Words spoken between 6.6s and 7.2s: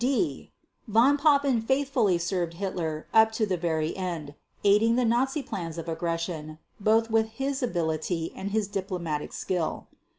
both